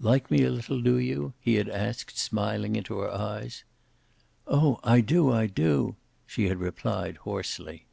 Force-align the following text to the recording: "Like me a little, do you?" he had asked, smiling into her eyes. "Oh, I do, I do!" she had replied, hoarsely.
"Like 0.00 0.30
me 0.30 0.44
a 0.44 0.48
little, 0.50 0.80
do 0.80 0.96
you?" 0.96 1.34
he 1.38 1.56
had 1.56 1.68
asked, 1.68 2.16
smiling 2.16 2.74
into 2.74 3.00
her 3.00 3.12
eyes. 3.12 3.64
"Oh, 4.46 4.80
I 4.82 5.02
do, 5.02 5.30
I 5.30 5.46
do!" 5.46 5.96
she 6.26 6.44
had 6.48 6.56
replied, 6.58 7.18
hoarsely. 7.18 7.84